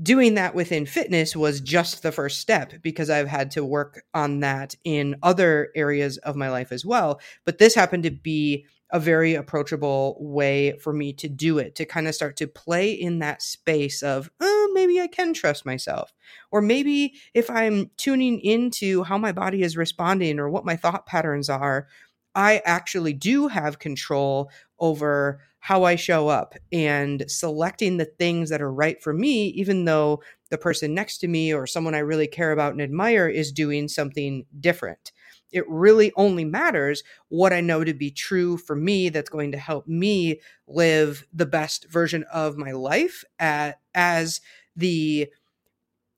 doing 0.02 0.34
that 0.34 0.56
within 0.56 0.86
fitness 0.86 1.36
was 1.36 1.62
just 1.62 2.04
the 2.04 2.12
first 2.12 2.40
step 2.40 2.74
because 2.82 3.10
I've 3.10 3.28
had 3.28 3.52
to 3.52 3.64
work 3.64 4.04
on 4.14 4.42
that 4.42 4.76
in 4.84 5.16
other 5.24 5.70
areas 5.76 6.18
of 6.20 6.36
my 6.36 6.50
life 6.50 6.72
as 6.72 6.86
well. 6.86 7.22
But 7.46 7.58
this 7.58 7.76
happened 7.76 8.04
to 8.04 8.12
be 8.12 8.66
a 8.94 9.00
very 9.00 9.34
approachable 9.34 10.16
way 10.20 10.78
for 10.78 10.94
me 10.94 11.12
to 11.14 11.28
do 11.28 11.58
it, 11.58 11.74
to 11.76 11.84
kind 11.84 12.08
of 12.08 12.14
start 12.14 12.38
to 12.38 12.48
play 12.48 12.92
in 12.92 13.18
that 13.20 13.42
space 13.42 14.04
of, 14.04 14.30
oh, 14.40 14.72
maybe 14.74 15.02
I 15.02 15.08
can 15.08 15.34
trust 15.34 15.66
myself. 15.66 16.14
Or 16.52 16.62
maybe 16.62 17.16
if 17.34 17.50
I'm 17.50 17.90
tuning 17.98 18.40
into 18.40 19.02
how 19.04 19.18
my 19.18 19.32
body 19.32 19.64
is 19.64 19.76
responding 19.76 20.40
or 20.40 20.48
what 20.48 20.64
my 20.64 20.76
thought 20.76 21.08
patterns 21.08 21.50
are, 21.50 21.88
I 22.36 22.62
actually 22.66 23.14
do 23.14 23.48
have 23.48 23.80
control 23.80 24.52
over 24.80 25.42
how 25.58 25.86
I 25.86 25.96
show 25.96 26.28
up 26.28 26.54
and 26.72 27.24
selecting 27.28 27.98
the 27.98 28.06
things 28.06 28.50
that 28.50 28.62
are 28.62 28.72
right 28.72 29.02
for 29.02 29.14
me, 29.14 29.48
even 29.48 29.86
though 29.86 30.22
the 30.52 30.58
person 30.60 30.94
next 30.94 31.18
to 31.20 31.28
me 31.28 31.52
or 31.52 31.66
someone 31.66 31.96
I 31.96 32.00
really 32.00 32.28
care 32.28 32.52
about 32.52 32.74
and 32.74 32.82
admire 32.82 33.28
is 33.28 33.52
doing 33.52 33.88
something 33.88 34.46
different. 34.60 35.14
It 35.54 35.70
really 35.70 36.12
only 36.16 36.44
matters 36.44 37.04
what 37.30 37.54
I 37.54 37.62
know 37.62 37.84
to 37.84 37.94
be 37.94 38.12
true 38.12 38.58
for 38.58 38.76
me 38.76 39.10
that's 39.10 39.30
going 39.30 39.52
to 39.52 39.58
help 39.58 39.88
me 39.88 40.42
live 40.68 41.26
the 41.32 41.46
best 41.46 41.90
version 41.90 42.26
of 42.34 42.58
my 42.58 42.72
life 42.72 43.24
at, 43.40 43.80
as 43.94 44.42
the 44.76 45.30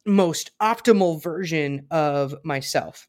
most 0.05 0.51
optimal 0.61 1.21
version 1.21 1.87
of 1.91 2.35
myself. 2.43 3.07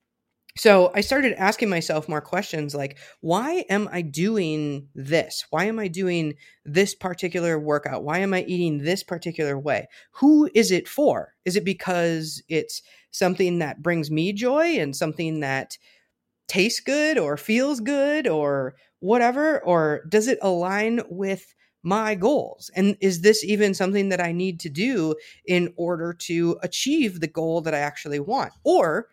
So 0.56 0.90
I 0.94 1.02
started 1.02 1.34
asking 1.34 1.68
myself 1.68 2.08
more 2.08 2.22
questions 2.22 2.74
like, 2.74 2.96
why 3.20 3.66
am 3.68 3.90
I 3.92 4.00
doing 4.00 4.88
this? 4.94 5.44
Why 5.50 5.64
am 5.64 5.78
I 5.78 5.88
doing 5.88 6.34
this 6.64 6.94
particular 6.94 7.58
workout? 7.58 8.04
Why 8.04 8.20
am 8.20 8.32
I 8.32 8.42
eating 8.44 8.78
this 8.78 9.02
particular 9.02 9.58
way? 9.58 9.86
Who 10.12 10.48
is 10.54 10.70
it 10.70 10.88
for? 10.88 11.34
Is 11.44 11.56
it 11.56 11.64
because 11.64 12.42
it's 12.48 12.80
something 13.10 13.58
that 13.58 13.82
brings 13.82 14.10
me 14.10 14.32
joy 14.32 14.78
and 14.78 14.96
something 14.96 15.40
that 15.40 15.76
tastes 16.48 16.80
good 16.80 17.18
or 17.18 17.36
feels 17.36 17.80
good 17.80 18.26
or 18.26 18.74
whatever? 19.00 19.62
Or 19.64 20.04
does 20.08 20.28
it 20.28 20.38
align 20.42 21.00
with 21.08 21.54
my 21.82 22.14
goals? 22.14 22.70
And 22.74 22.96
is 23.00 23.20
this 23.20 23.44
even 23.44 23.74
something 23.74 24.08
that 24.08 24.20
I 24.20 24.32
need 24.32 24.60
to 24.60 24.68
do 24.68 25.14
in 25.46 25.72
order 25.76 26.12
to 26.12 26.58
achieve 26.62 27.20
the 27.20 27.28
goal 27.28 27.60
that 27.62 27.74
I 27.74 27.78
actually 27.78 28.20
want? 28.20 28.52
Or 28.64 29.08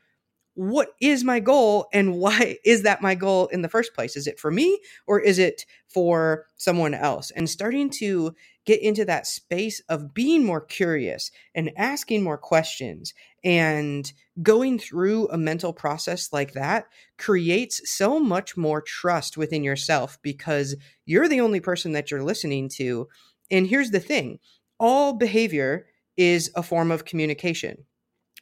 what 0.55 0.89
is 1.01 1.23
my 1.23 1.39
goal 1.39 1.87
and 1.93 2.15
why 2.19 2.57
is 2.63 2.83
that 2.83 3.01
my 3.01 3.15
goal 3.15 3.47
in 3.47 3.61
the 3.61 3.69
first 3.69 3.93
place? 3.93 4.15
Is 4.15 4.27
it 4.27 4.39
for 4.39 4.51
me 4.51 4.79
or 5.07 5.19
is 5.19 5.39
it 5.39 5.65
for 5.87 6.45
someone 6.57 6.93
else? 6.93 7.31
And 7.31 7.49
starting 7.49 7.89
to 7.91 8.35
get 8.65 8.81
into 8.81 9.05
that 9.05 9.27
space 9.27 9.81
of 9.89 10.13
being 10.13 10.45
more 10.45 10.61
curious 10.61 11.31
and 11.53 11.71
asking 11.77 12.23
more 12.23 12.37
questions 12.37 13.13
and 13.43 14.11
going 14.41 14.79
through 14.79 15.27
a 15.29 15.37
mental 15.37 15.73
process 15.73 16.31
like 16.31 16.53
that 16.53 16.85
creates 17.17 17.81
so 17.89 18.19
much 18.19 18.55
more 18.55 18.81
trust 18.81 19.37
within 19.37 19.63
yourself 19.63 20.17
because 20.21 20.75
you're 21.05 21.27
the 21.27 21.41
only 21.41 21.59
person 21.59 21.91
that 21.91 22.09
you're 22.09 22.23
listening 22.23 22.69
to. 22.69 23.07
And 23.51 23.67
here's 23.67 23.91
the 23.91 23.99
thing 23.99 24.39
all 24.79 25.13
behavior 25.13 25.85
is 26.17 26.51
a 26.55 26.63
form 26.63 26.91
of 26.91 27.05
communication 27.05 27.85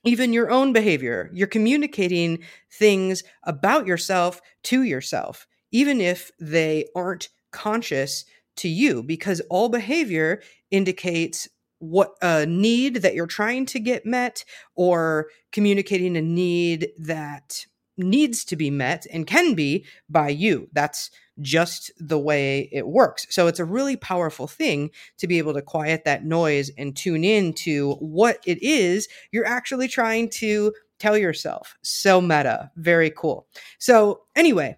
even 0.03 0.33
your 0.33 0.49
own 0.49 0.73
behavior. 0.73 1.29
You're 1.33 1.47
communicating 1.47 2.43
things 2.71 3.23
about 3.43 3.85
yourself 3.85 4.41
to 4.63 4.83
yourself, 4.83 5.47
even 5.71 6.01
if 6.01 6.31
they 6.39 6.87
aren't 6.95 7.29
conscious 7.51 8.25
to 8.57 8.67
you, 8.67 9.03
because 9.03 9.41
all 9.49 9.69
behavior 9.69 10.41
indicates 10.71 11.47
what 11.81 12.15
a 12.21 12.45
need 12.45 12.97
that 12.97 13.15
you're 13.15 13.27
trying 13.27 13.65
to 13.65 13.79
get 13.79 14.05
met 14.05 14.45
or 14.75 15.27
communicating 15.51 16.15
a 16.15 16.21
need 16.21 16.89
that 16.99 17.65
needs 17.97 18.45
to 18.45 18.55
be 18.55 18.69
met 18.69 19.05
and 19.11 19.27
can 19.27 19.53
be 19.53 19.85
by 20.09 20.29
you. 20.29 20.69
That's 20.73 21.11
just 21.39 21.91
the 21.97 22.19
way 22.19 22.69
it 22.71 22.87
works. 22.87 23.25
So 23.29 23.47
it's 23.47 23.59
a 23.59 23.65
really 23.65 23.95
powerful 23.95 24.47
thing 24.47 24.91
to 25.17 25.27
be 25.27 25.39
able 25.39 25.53
to 25.53 25.61
quiet 25.61 26.05
that 26.05 26.23
noise 26.23 26.69
and 26.77 26.95
tune 26.95 27.23
in 27.23 27.53
to 27.53 27.93
what 27.93 28.37
it 28.45 28.61
is 28.61 29.07
you're 29.31 29.45
actually 29.45 29.87
trying 29.87 30.29
to 30.29 30.73
tell 30.99 31.17
yourself. 31.17 31.75
So 31.81 32.21
meta, 32.21 32.69
very 32.75 33.09
cool. 33.09 33.47
So, 33.79 34.21
anyway, 34.35 34.77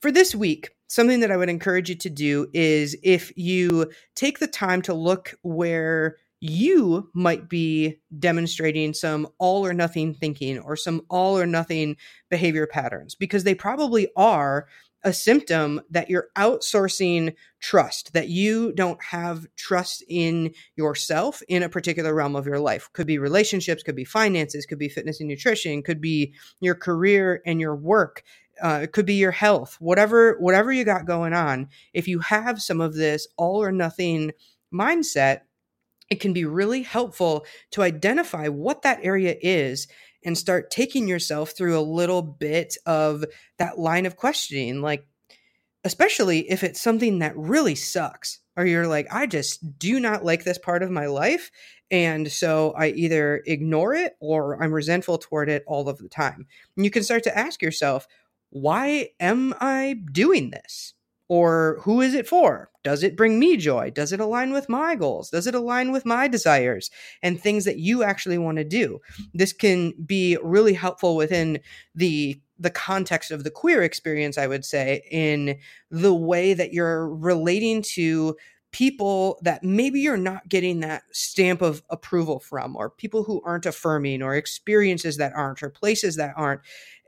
for 0.00 0.12
this 0.12 0.34
week, 0.34 0.70
something 0.86 1.18
that 1.20 1.32
I 1.32 1.36
would 1.36 1.48
encourage 1.48 1.88
you 1.88 1.96
to 1.96 2.10
do 2.10 2.46
is 2.54 2.96
if 3.02 3.32
you 3.36 3.90
take 4.14 4.38
the 4.38 4.46
time 4.46 4.82
to 4.82 4.94
look 4.94 5.34
where 5.42 6.16
you 6.44 7.08
might 7.14 7.48
be 7.48 7.98
demonstrating 8.18 8.92
some 8.92 9.26
all 9.38 9.64
or 9.64 9.72
nothing 9.72 10.12
thinking 10.12 10.58
or 10.58 10.76
some 10.76 11.00
all 11.08 11.38
or 11.38 11.46
nothing 11.46 11.96
behavior 12.28 12.66
patterns 12.66 13.14
because 13.14 13.44
they 13.44 13.54
probably 13.54 14.08
are 14.14 14.66
a 15.04 15.12
symptom 15.12 15.80
that 15.90 16.10
you're 16.10 16.28
outsourcing 16.36 17.34
trust, 17.60 18.12
that 18.12 18.28
you 18.28 18.72
don't 18.72 19.02
have 19.02 19.46
trust 19.56 20.04
in 20.06 20.52
yourself 20.76 21.42
in 21.48 21.62
a 21.62 21.68
particular 21.68 22.12
realm 22.12 22.36
of 22.36 22.46
your 22.46 22.58
life. 22.58 22.90
Could 22.92 23.06
be 23.06 23.16
relationships, 23.16 23.82
could 23.82 23.96
be 23.96 24.04
finances, 24.04 24.66
could 24.66 24.78
be 24.78 24.90
fitness 24.90 25.20
and 25.20 25.28
nutrition, 25.28 25.82
could 25.82 26.00
be 26.00 26.34
your 26.60 26.74
career 26.74 27.40
and 27.46 27.58
your 27.58 27.74
work. 27.74 28.22
Uh, 28.62 28.80
it 28.82 28.92
could 28.92 29.06
be 29.06 29.14
your 29.14 29.30
health, 29.30 29.76
whatever, 29.80 30.36
whatever 30.40 30.70
you 30.72 30.84
got 30.84 31.06
going 31.06 31.32
on. 31.32 31.68
If 31.94 32.06
you 32.06 32.18
have 32.18 32.60
some 32.60 32.82
of 32.82 32.94
this 32.94 33.26
all 33.38 33.62
or 33.62 33.72
nothing 33.72 34.32
mindset, 34.72 35.40
it 36.10 36.20
can 36.20 36.32
be 36.32 36.44
really 36.44 36.82
helpful 36.82 37.44
to 37.72 37.82
identify 37.82 38.48
what 38.48 38.82
that 38.82 39.00
area 39.02 39.36
is 39.40 39.88
and 40.24 40.36
start 40.38 40.70
taking 40.70 41.08
yourself 41.08 41.50
through 41.50 41.78
a 41.78 41.80
little 41.80 42.22
bit 42.22 42.76
of 42.86 43.24
that 43.58 43.78
line 43.78 44.06
of 44.06 44.16
questioning 44.16 44.80
like 44.80 45.06
especially 45.84 46.50
if 46.50 46.64
it's 46.64 46.80
something 46.80 47.18
that 47.18 47.36
really 47.36 47.74
sucks 47.74 48.40
or 48.56 48.64
you're 48.64 48.86
like, 48.86 49.06
I 49.12 49.26
just 49.26 49.78
do 49.78 50.00
not 50.00 50.24
like 50.24 50.44
this 50.44 50.58
part 50.58 50.82
of 50.82 50.90
my 50.90 51.06
life. 51.06 51.50
And 51.90 52.30
so 52.30 52.72
I 52.76 52.88
either 52.88 53.42
ignore 53.46 53.94
it 53.94 54.16
or 54.20 54.62
I'm 54.62 54.72
resentful 54.72 55.18
toward 55.18 55.48
it 55.48 55.62
all 55.66 55.88
of 55.88 55.98
the 55.98 56.08
time. 56.08 56.46
And 56.76 56.84
you 56.84 56.90
can 56.90 57.02
start 57.02 57.22
to 57.24 57.36
ask 57.36 57.60
yourself, 57.60 58.06
why 58.50 59.10
am 59.20 59.54
I 59.60 59.96
doing 60.10 60.50
this? 60.50 60.94
Or 61.28 61.78
who 61.82 62.00
is 62.00 62.14
it 62.14 62.28
for? 62.28 62.70
Does 62.82 63.02
it 63.02 63.16
bring 63.16 63.38
me 63.38 63.56
joy? 63.56 63.90
Does 63.90 64.12
it 64.12 64.20
align 64.20 64.52
with 64.52 64.68
my 64.68 64.94
goals? 64.94 65.30
Does 65.30 65.46
it 65.46 65.54
align 65.54 65.90
with 65.90 66.04
my 66.04 66.28
desires 66.28 66.90
and 67.22 67.40
things 67.40 67.64
that 67.64 67.78
you 67.78 68.02
actually 68.02 68.36
want 68.36 68.58
to 68.58 68.64
do? 68.64 69.00
This 69.32 69.52
can 69.52 69.94
be 70.04 70.36
really 70.42 70.74
helpful 70.74 71.16
within 71.16 71.60
the 71.94 72.40
the 72.56 72.70
context 72.70 73.32
of 73.32 73.42
the 73.42 73.50
queer 73.50 73.82
experience, 73.82 74.38
I 74.38 74.46
would 74.46 74.64
say, 74.64 75.02
in 75.10 75.58
the 75.90 76.14
way 76.14 76.54
that 76.54 76.72
you're 76.72 77.08
relating 77.08 77.82
to 77.94 78.36
people 78.70 79.40
that 79.42 79.64
maybe 79.64 80.00
you're 80.00 80.16
not 80.16 80.48
getting 80.48 80.80
that 80.80 81.02
stamp 81.10 81.62
of 81.62 81.82
approval 81.90 82.38
from, 82.38 82.76
or 82.76 82.90
people 82.90 83.24
who 83.24 83.42
aren't 83.44 83.66
affirming, 83.66 84.22
or 84.22 84.34
experiences 84.34 85.16
that 85.16 85.32
aren't, 85.34 85.62
or 85.62 85.70
places 85.70 86.16
that 86.16 86.34
aren't, 86.36 86.60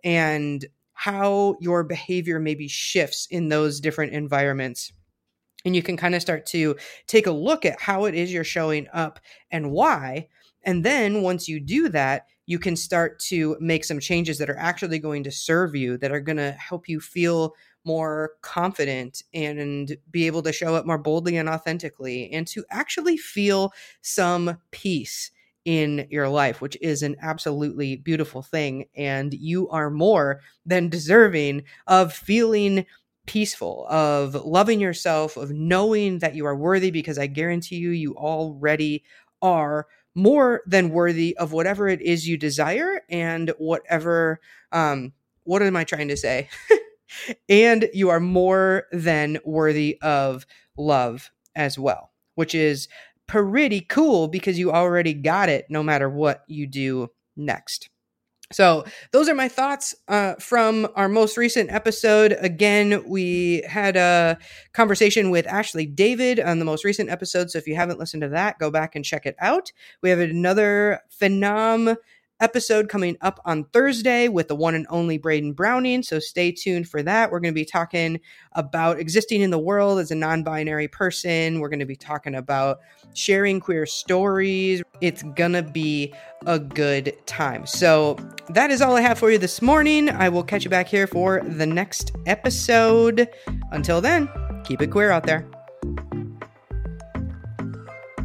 and 0.02 0.66
how 0.96 1.56
your 1.60 1.84
behavior 1.84 2.40
maybe 2.40 2.66
shifts 2.66 3.28
in 3.30 3.50
those 3.50 3.80
different 3.80 4.14
environments. 4.14 4.92
And 5.66 5.76
you 5.76 5.82
can 5.82 5.96
kind 5.96 6.14
of 6.14 6.22
start 6.22 6.46
to 6.46 6.74
take 7.06 7.26
a 7.26 7.32
look 7.32 7.66
at 7.66 7.80
how 7.80 8.06
it 8.06 8.14
is 8.14 8.32
you're 8.32 8.44
showing 8.44 8.88
up 8.94 9.20
and 9.50 9.70
why. 9.70 10.28
And 10.64 10.84
then 10.84 11.20
once 11.20 11.48
you 11.48 11.60
do 11.60 11.90
that, 11.90 12.26
you 12.46 12.58
can 12.58 12.76
start 12.76 13.18
to 13.18 13.58
make 13.60 13.84
some 13.84 14.00
changes 14.00 14.38
that 14.38 14.48
are 14.48 14.58
actually 14.58 14.98
going 14.98 15.22
to 15.24 15.30
serve 15.30 15.76
you, 15.76 15.98
that 15.98 16.12
are 16.12 16.20
going 16.20 16.38
to 16.38 16.52
help 16.52 16.88
you 16.88 16.98
feel 16.98 17.54
more 17.84 18.32
confident 18.40 19.22
and 19.34 19.98
be 20.10 20.26
able 20.26 20.42
to 20.42 20.52
show 20.52 20.74
up 20.74 20.86
more 20.86 20.98
boldly 20.98 21.36
and 21.36 21.48
authentically 21.48 22.30
and 22.32 22.46
to 22.46 22.64
actually 22.70 23.18
feel 23.18 23.70
some 24.00 24.56
peace 24.70 25.30
in 25.66 26.06
your 26.10 26.28
life, 26.28 26.62
which 26.62 26.78
is 26.80 27.02
an 27.02 27.16
absolutely 27.20 27.96
beautiful 27.96 28.40
thing. 28.40 28.86
And 28.96 29.34
you 29.34 29.68
are 29.68 29.90
more 29.90 30.40
than 30.64 30.88
deserving 30.88 31.64
of 31.88 32.14
feeling 32.14 32.86
peaceful, 33.26 33.86
of 33.90 34.34
loving 34.36 34.80
yourself, 34.80 35.36
of 35.36 35.50
knowing 35.50 36.20
that 36.20 36.36
you 36.36 36.46
are 36.46 36.56
worthy, 36.56 36.92
because 36.92 37.18
I 37.18 37.26
guarantee 37.26 37.76
you, 37.76 37.90
you 37.90 38.14
already 38.14 39.02
are 39.42 39.88
more 40.14 40.62
than 40.66 40.90
worthy 40.90 41.36
of 41.36 41.52
whatever 41.52 41.88
it 41.88 42.00
is 42.00 42.26
you 42.26 42.38
desire 42.38 43.02
and 43.10 43.52
whatever 43.58 44.40
um 44.72 45.12
what 45.44 45.60
am 45.60 45.76
i 45.76 45.84
trying 45.84 46.08
to 46.08 46.16
say 46.16 46.48
and 47.50 47.88
you 47.92 48.08
are 48.08 48.18
more 48.18 48.84
than 48.92 49.38
worthy 49.44 49.98
of 50.00 50.46
love 50.78 51.30
as 51.54 51.78
well 51.78 52.10
which 52.34 52.54
is 52.54 52.88
pretty 53.26 53.80
cool 53.80 54.28
because 54.28 54.58
you 54.58 54.72
already 54.72 55.14
got 55.14 55.48
it 55.48 55.66
no 55.68 55.82
matter 55.82 56.08
what 56.08 56.44
you 56.46 56.66
do 56.66 57.08
next 57.36 57.88
so, 58.52 58.84
those 59.10 59.28
are 59.28 59.34
my 59.34 59.48
thoughts 59.48 59.92
uh, 60.06 60.34
from 60.34 60.86
our 60.94 61.08
most 61.08 61.36
recent 61.36 61.72
episode. 61.72 62.36
Again, 62.40 63.02
we 63.04 63.64
had 63.68 63.96
a 63.96 64.38
conversation 64.72 65.30
with 65.30 65.48
Ashley 65.48 65.84
David 65.84 66.38
on 66.38 66.60
the 66.60 66.64
most 66.64 66.84
recent 66.84 67.10
episode. 67.10 67.50
So, 67.50 67.58
if 67.58 67.66
you 67.66 67.74
haven't 67.74 67.98
listened 67.98 68.20
to 68.20 68.28
that, 68.28 68.60
go 68.60 68.70
back 68.70 68.94
and 68.94 69.04
check 69.04 69.26
it 69.26 69.34
out. 69.40 69.72
We 70.00 70.10
have 70.10 70.20
another 70.20 71.00
phenom 71.20 71.96
episode 72.40 72.88
coming 72.88 73.16
up 73.20 73.40
on 73.44 73.64
Thursday 73.72 74.28
with 74.28 74.48
the 74.48 74.54
one 74.54 74.74
and 74.74 74.86
only 74.90 75.18
Braden 75.18 75.52
Browning. 75.52 76.02
So 76.02 76.18
stay 76.18 76.52
tuned 76.52 76.88
for 76.88 77.02
that. 77.02 77.30
We're 77.30 77.40
going 77.40 77.52
to 77.52 77.58
be 77.58 77.64
talking 77.64 78.20
about 78.52 78.98
existing 78.98 79.40
in 79.40 79.50
the 79.50 79.58
world 79.58 79.98
as 79.98 80.10
a 80.10 80.14
non 80.14 80.42
binary 80.42 80.88
person. 80.88 81.60
We're 81.60 81.68
going 81.68 81.80
to 81.80 81.86
be 81.86 81.96
talking 81.96 82.34
about 82.34 82.78
sharing 83.14 83.60
queer 83.60 83.86
stories. 83.86 84.82
It's 85.00 85.22
going 85.22 85.52
to 85.52 85.62
be 85.62 86.14
a 86.46 86.58
good 86.58 87.16
time. 87.26 87.66
So 87.66 88.16
that 88.50 88.70
is 88.70 88.82
all 88.82 88.96
I 88.96 89.00
have 89.00 89.18
for 89.18 89.30
you 89.30 89.38
this 89.38 89.62
morning. 89.62 90.08
I 90.08 90.28
will 90.28 90.44
catch 90.44 90.64
you 90.64 90.70
back 90.70 90.88
here 90.88 91.06
for 91.06 91.42
the 91.42 91.66
next 91.66 92.12
episode. 92.26 93.28
Until 93.72 94.00
then, 94.00 94.28
keep 94.64 94.82
it 94.82 94.88
queer 94.88 95.10
out 95.10 95.24
there. 95.24 95.48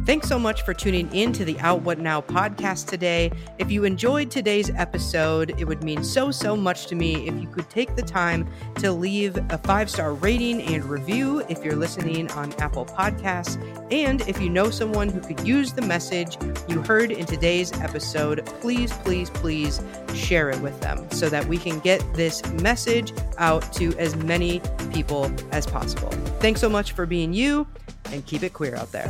Thanks 0.04 0.28
so 0.28 0.36
much 0.36 0.62
for 0.62 0.74
tuning 0.74 1.08
in 1.14 1.32
to 1.34 1.44
the 1.44 1.56
Out 1.60 1.82
What 1.82 2.00
Now 2.00 2.20
podcast 2.20 2.88
today. 2.88 3.30
If 3.60 3.70
you 3.70 3.84
enjoyed 3.84 4.32
today's 4.32 4.68
episode, 4.70 5.54
it 5.60 5.64
would 5.64 5.84
mean 5.84 6.02
so, 6.02 6.32
so 6.32 6.56
much 6.56 6.86
to 6.88 6.96
me 6.96 7.28
if 7.28 7.40
you 7.40 7.46
could 7.46 7.70
take 7.70 7.94
the 7.94 8.02
time 8.02 8.48
to 8.78 8.90
leave 8.90 9.36
a 9.52 9.58
five 9.58 9.88
star 9.88 10.14
rating 10.14 10.60
and 10.62 10.84
review 10.84 11.44
if 11.48 11.64
you're 11.64 11.76
listening 11.76 12.28
on 12.32 12.52
Apple 12.54 12.84
Podcasts. 12.84 13.62
And 13.92 14.22
if 14.22 14.40
you 14.40 14.50
know 14.50 14.70
someone 14.70 15.08
who 15.08 15.20
could 15.20 15.46
use 15.46 15.72
the 15.72 15.82
message 15.82 16.36
you 16.66 16.82
heard 16.82 17.12
in 17.12 17.24
today's 17.24 17.72
episode, 17.74 18.44
please, 18.60 18.92
please, 19.04 19.30
please 19.30 19.80
share 20.14 20.50
it 20.50 20.60
with 20.60 20.80
them 20.80 21.08
so 21.12 21.28
that 21.28 21.46
we 21.46 21.58
can 21.58 21.78
get 21.78 22.02
this 22.14 22.44
message 22.54 23.12
out 23.38 23.72
to 23.74 23.96
as 23.98 24.16
many 24.16 24.60
people 24.92 25.30
as 25.52 25.64
possible. 25.64 26.10
Thanks 26.40 26.60
so 26.60 26.68
much 26.68 26.90
for 26.90 27.06
being 27.06 27.32
you 27.32 27.68
and 28.06 28.26
keep 28.26 28.42
it 28.42 28.52
queer 28.52 28.74
out 28.74 28.90
there. 28.90 29.08